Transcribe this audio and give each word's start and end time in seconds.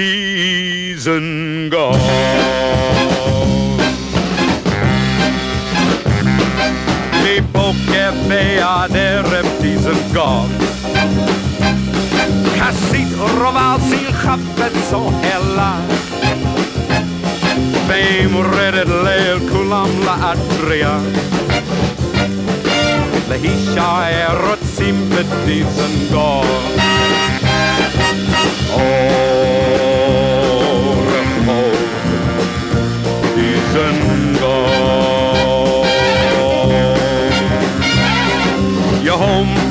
Dizengoff. 0.00 2.00
Mi 7.22 7.36
boke 7.52 8.06
bea 8.28 8.88
dereb 8.88 9.48
Dizengoff. 9.60 10.48
Kasit 12.56 13.12
roval 13.36 13.76
sin 13.90 14.08
chapet 14.22 14.74
so 14.88 15.02
hella. 15.20 15.72
fame 17.90 18.38
redet 18.54 18.90
leil 19.04 19.38
kulam 19.50 19.90
la 20.06 20.14
adria 20.32 20.94
Le 23.28 23.36
hisha 23.44 23.90
erot 24.24 24.62
sympathies 24.78 25.76
and 25.86 25.98
God 26.12 26.48
Oh, 28.72 29.89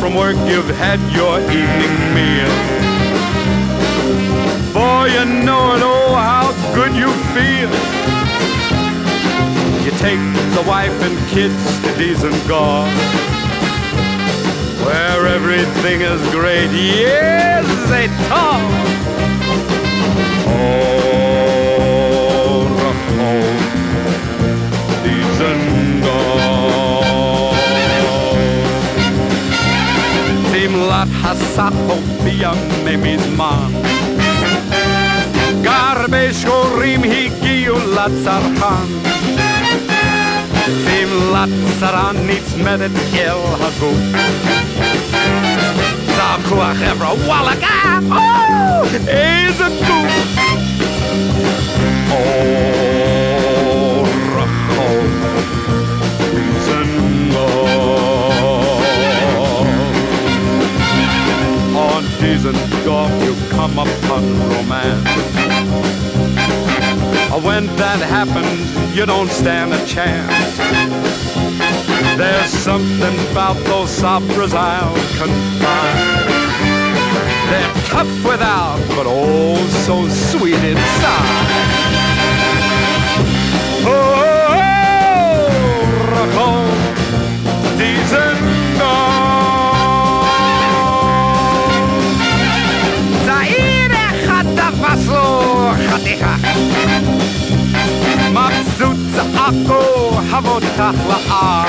from 0.10 0.18
work, 0.18 0.36
you've 0.50 0.70
had 0.78 1.00
your 1.14 1.40
evening 1.40 1.96
meal 2.14 2.54
For 4.74 5.08
you 5.08 5.26
know 5.46 5.76
it, 5.76 5.82
oh, 5.84 6.16
how 6.16 6.52
good 6.74 6.94
you 6.96 7.12
feel 7.34 7.70
You 9.84 9.92
take 10.00 10.20
the 10.56 10.64
wife 10.68 10.98
and 11.02 11.18
kids 11.30 11.64
to 11.82 11.90
Dizengoff, 12.00 12.90
where 14.86 15.28
everything 15.28 16.02
is 16.02 16.22
great. 16.32 16.70
Yes, 16.72 17.66
they 17.90 18.08
talk. 18.28 18.62
Oh, 20.48 21.09
Simlat 31.00 31.24
hasacho 31.24 31.98
via 32.24 32.52
memizman. 32.84 33.72
Garbe 35.64 36.34
shorim 36.34 37.04
higiu 37.04 37.76
latzarchan. 37.96 38.88
Simlat 40.84 41.50
saran 41.80 42.26
niets 42.26 42.56
met 42.56 42.80
het 42.80 42.98
geel 43.14 43.44
hagoed. 43.62 44.04
Zakuach 46.16 46.82
evra 46.82 47.12
On 62.30 62.36
diesen 62.36 62.54
Dorf 62.86 63.12
you 63.24 63.34
come 63.50 63.80
upon 63.80 64.24
romance. 64.50 65.10
When 67.44 67.66
that 67.78 68.00
happens, 68.02 68.96
you 68.96 69.08
don't 69.08 69.32
stand 69.32 69.74
a 69.74 69.84
chance. 69.88 70.58
There's 72.18 72.50
something 72.50 73.16
about 73.32 73.58
those 73.66 73.90
sabras 73.90 74.54
I'll 74.54 74.94
confide. 75.18 76.30
They're 77.50 77.74
tough 77.86 78.24
without, 78.24 78.78
but 78.90 79.08
oh, 79.08 79.56
so 79.86 80.08
sweet 80.08 80.64
inside. 80.64 81.89
מבסוט 98.60 98.98
צעקו 99.16 100.12
הבותך 100.32 100.84
לאר. 101.08 101.64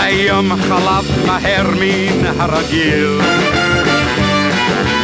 היום 0.00 0.52
חלף 0.56 1.26
מהר 1.26 1.70
מן 1.80 2.26
הרגיל, 2.38 3.20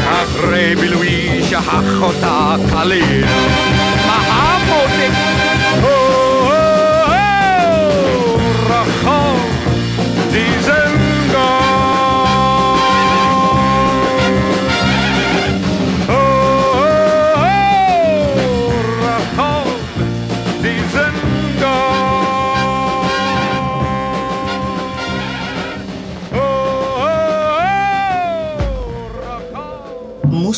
אחרי 0.06 0.74
בילוי 0.76 1.40
שכח 1.50 2.02
אותה 2.02 2.54
כליל. 2.70 3.24
מהמותק, 4.06 5.10
רחוק, 5.10 5.29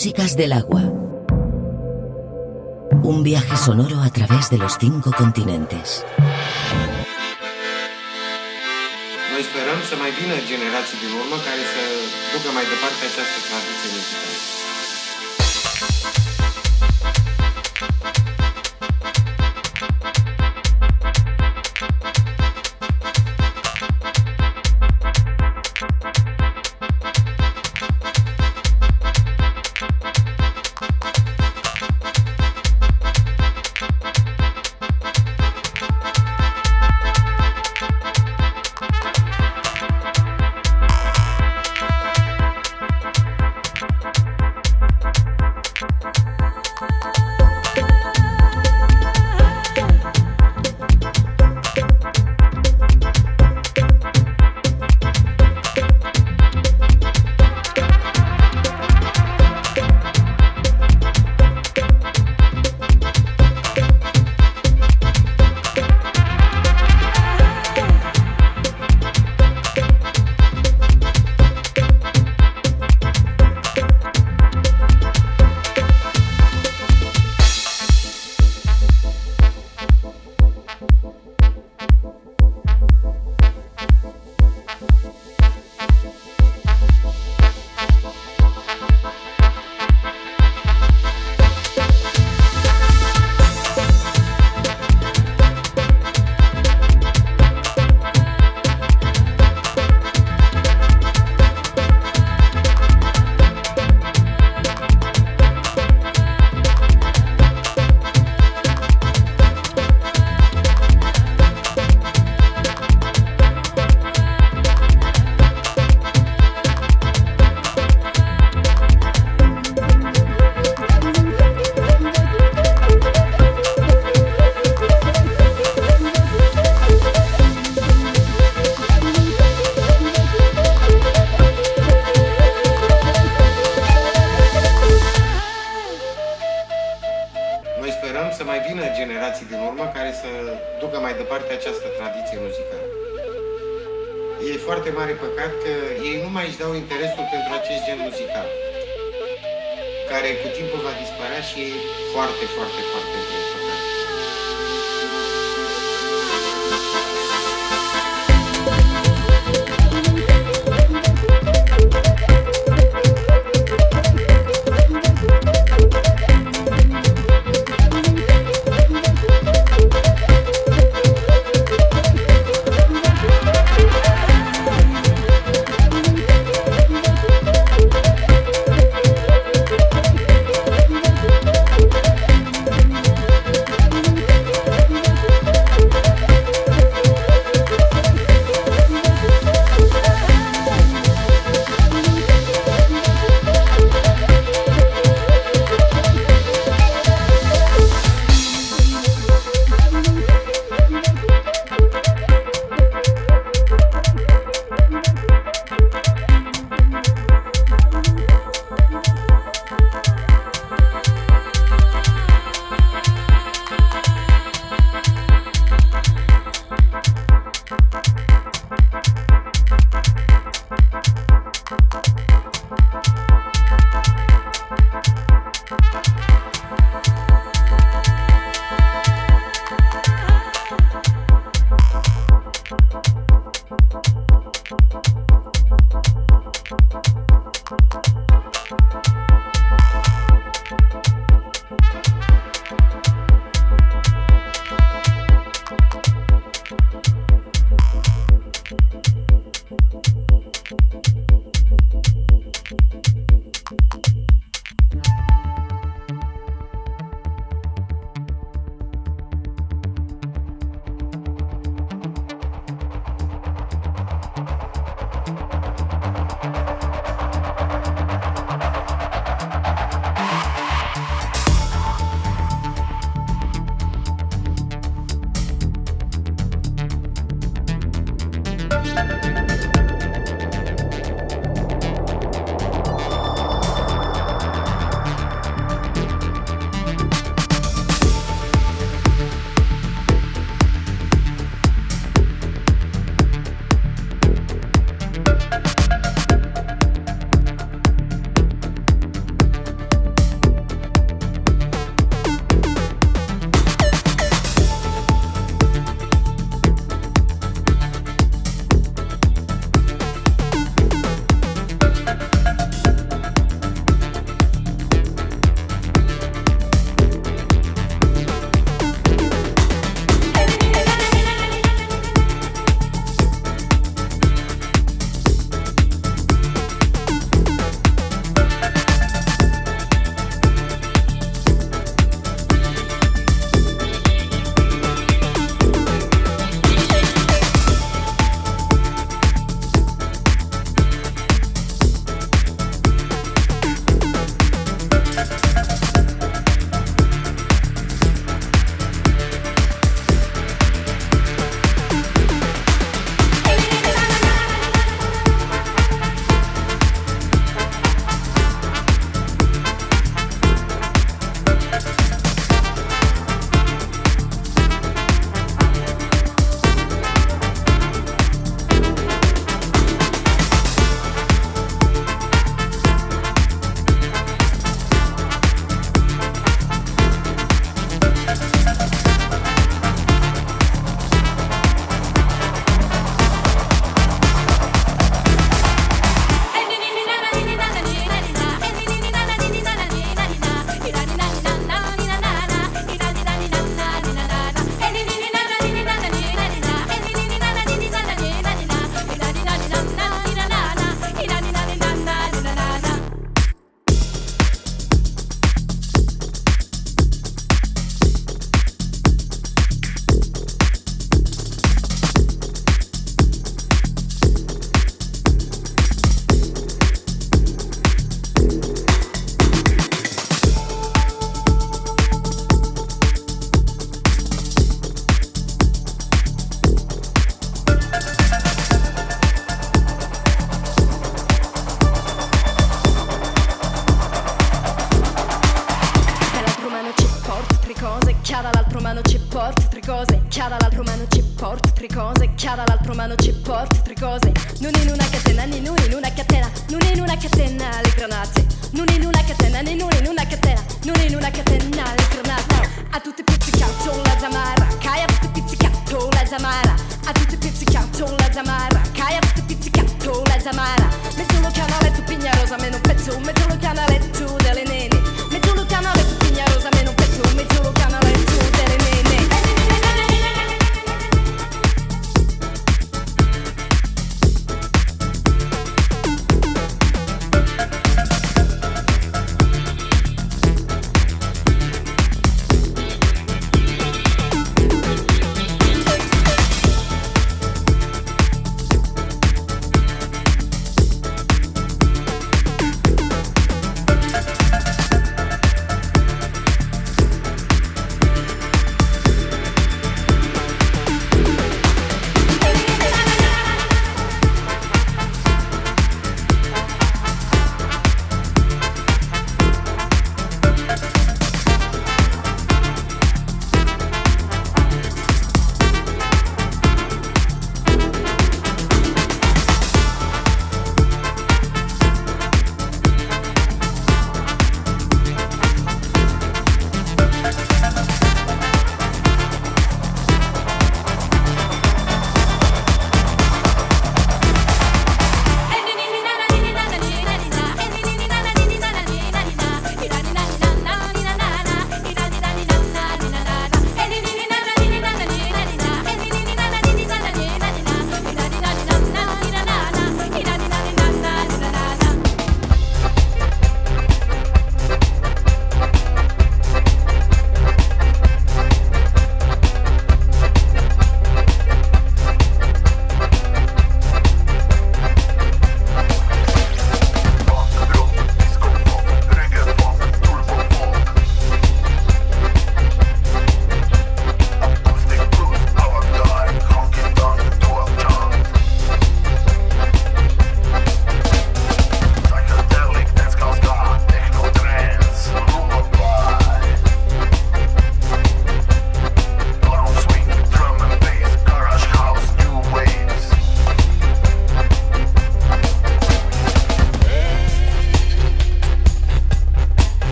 Músicas 0.00 0.34
del 0.34 0.52
agua. 0.52 0.80
Un 3.02 3.22
viaje 3.22 3.54
sonoro 3.54 3.98
a 4.00 4.08
través 4.08 4.48
de 4.48 4.56
los 4.56 4.78
cinco 4.78 5.10
continentes. 5.12 5.88
Noi 9.32 9.42
sperăm 9.50 9.80
să 9.90 9.94
mai 10.02 10.10
vină 10.20 10.36
generații 10.52 10.98
din 11.04 11.12
urmă 11.20 11.36
care 11.48 11.62
să 11.74 11.82
ducă 12.32 12.48
mai 12.58 12.66
departe 12.72 13.02
această 13.10 13.38
tradiție 13.48 13.88
muzicală. 13.94 14.29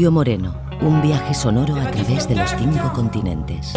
Julio 0.00 0.12
Moreno. 0.12 0.54
Un 0.80 1.02
viaje 1.02 1.34
sonoro 1.34 1.74
a 1.74 1.90
través 1.90 2.26
de 2.26 2.34
los 2.34 2.48
cinco 2.58 2.90
continentes. 2.94 3.74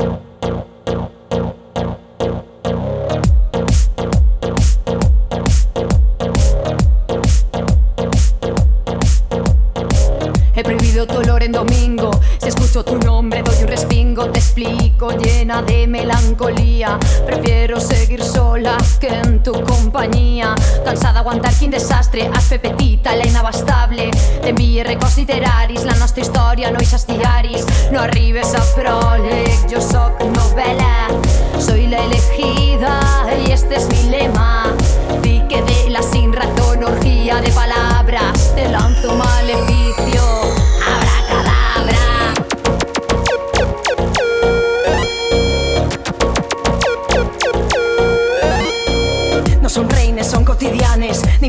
Melancolía. 15.94 16.98
Prefiero 17.24 17.80
seguir 17.80 18.24
sola 18.24 18.78
que 19.00 19.10
en 19.10 19.44
tu 19.44 19.54
compañía. 19.64 20.56
Cansada 20.84 21.20
aguantar 21.20 21.54
quin 21.54 21.70
desastre. 21.70 22.30
Hazme 22.34 22.58
petita, 22.58 23.16
la 23.16 23.28
inabastable. 23.28 24.10
T'envie 24.42 24.84
records 24.84 25.18
literaris. 25.18 25.84
La 25.86 25.94
nostra 25.94 26.24
història 26.24 26.72
no 26.72 26.80
eixes 26.80 27.06
diaris. 27.06 27.68
No 27.92 28.02
arribes 28.02 28.56
a 28.58 28.64
pròleg, 28.74 29.70
jo 29.70 29.82
sóc 29.82 30.18
novel·la. 30.34 31.14
Soy 31.62 31.86
la 31.88 32.02
elegida 32.08 32.98
y 33.46 33.52
este 33.52 33.76
es 33.76 33.88
mi 33.94 34.10
lema. 34.10 34.74
Di 35.22 35.42
que 35.48 35.62
de 35.62 35.92
la 35.92 36.02
sin 36.02 36.34
ratón 36.34 36.84
orgía 36.84 37.40
de 37.40 37.52
palabras 37.52 38.52
te 38.56 38.68
lanzo 38.68 39.16
maleficio. 39.16 39.73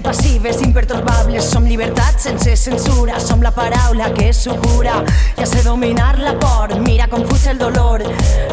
Quotidianes, 0.04 0.24
ni 0.24 0.38
passives, 0.38 0.62
impertorbables. 0.62 1.44
Som 1.44 1.64
llibertat 1.64 2.18
sense 2.18 2.56
censura, 2.56 3.18
som 3.20 3.42
la 3.42 3.50
paraula 3.50 4.12
que 4.12 4.32
supura. 4.32 5.04
Ja 5.36 5.46
sé 5.46 5.62
dominar 5.62 6.18
la 6.18 6.38
por, 6.38 6.78
mira 6.80 7.08
com 7.08 7.24
fuig 7.24 7.46
el 7.48 7.58
dolor. 7.58 8.02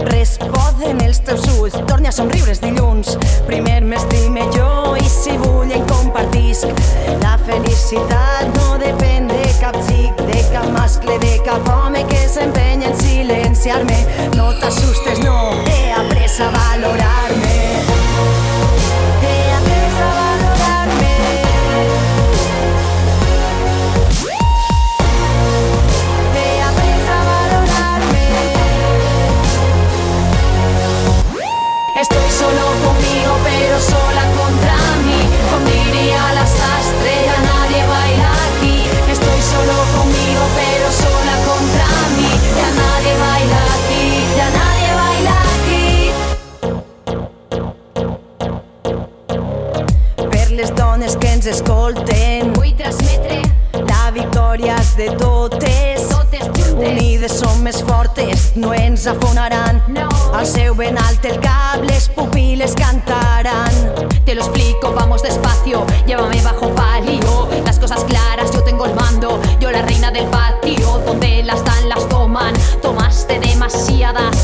Res 0.05 0.37
poden 0.37 1.01
els 1.01 1.19
teus 1.21 1.45
ulls, 1.57 1.75
torni 1.87 2.07
a 2.07 2.11
somriures 2.11 2.61
dilluns. 2.61 3.17
Primer 3.47 3.81
m'estime 3.83 4.47
jo 4.55 4.95
i 4.95 5.07
si 5.09 5.37
vull 5.37 5.71
en 5.71 5.85
compartisc. 5.87 6.67
La 7.21 7.37
felicitat 7.45 8.47
no 8.55 8.77
depèn 8.77 9.27
de 9.27 9.49
cap 9.59 9.77
xic, 9.87 10.15
de 10.27 10.43
cap 10.51 10.69
mascle, 10.71 11.17
de 11.19 11.37
cap 11.45 11.67
home 11.67 12.05
que 12.07 12.27
s'empenya 12.27 12.91
en 12.91 12.99
silenciar-me. 12.99 13.99
No 14.35 14.53
t'assustes, 14.59 15.19
no, 15.19 15.37
he 15.67 15.91
après 15.91 16.39
a 16.39 16.49
valorar-me. 16.57 18.40
Sola 33.81 34.23
contra 34.39 34.77
mí. 35.05 35.21
Como 35.49 35.65
diría 35.65 36.21
la 36.33 36.45
sastre, 36.45 37.13
ya 37.27 37.37
nadie 37.51 37.81
baila 37.93 38.29
aquí. 38.47 38.75
Estoy 39.11 39.41
solo 39.53 39.75
conmigo, 39.97 40.43
pero 40.59 40.87
sola 41.03 41.35
contra 41.49 41.87
mí. 42.17 42.31
Ya 42.59 42.69
nadie 42.81 43.13
baila 43.25 43.59
aquí, 43.77 44.05
ya 44.37 44.47
nadie 44.59 44.89
baila 45.01 45.35
aquí. 45.55 45.85
Per 50.31 50.47
les 50.51 50.71
dones 50.75 51.17
que 51.17 51.27
ens 51.33 51.45
escolten, 51.45 52.53
vull 52.53 52.73
transmetre 52.77 53.41
la 54.11 54.11
victòria 54.11 54.75
és 54.79 54.95
de 54.97 55.09
totes. 55.17 56.07
Totes 56.09 56.45
juntes. 56.47 56.73
Unides 56.91 57.33
som 57.39 57.61
més 57.63 57.79
fortes, 57.87 58.51
no 58.55 58.73
ens 58.73 59.05
afonaran. 59.07 59.81
No. 59.87 60.09
Al 60.35 60.45
seu 60.45 60.75
ben 60.75 60.97
alt 60.99 61.25
el 61.25 61.37
cap, 61.43 61.60
les 61.77 62.09
pupiles 62.09 62.73
cantaran. 62.75 63.71
Te 64.25 64.35
lo 64.35 64.41
explico, 64.41 64.93
vamos 64.93 65.23
despacio, 65.23 65.85
llévame 66.05 66.41
bajo 66.41 66.69
palio. 66.75 67.49
Las 67.65 67.79
cosas 67.79 68.03
claras, 68.03 68.51
yo 68.51 68.63
tengo 68.63 68.85
el 68.85 68.93
mando, 68.93 69.39
yo 69.59 69.71
la 69.71 69.81
reina 69.81 70.11
del 70.11 70.25
patio. 70.25 70.99
Donde 71.05 71.43
las 71.43 71.63
dan, 71.63 71.89
las 71.89 72.07
toman, 72.09 72.53
tomaste 72.81 73.39
demasiadas. 73.39 74.40